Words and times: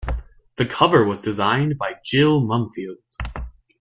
The 0.57 0.65
cover 0.65 1.03
was 1.05 1.21
designed 1.21 1.77
by 1.77 1.97
Jill 2.03 2.41
Mumfield. 2.41 3.03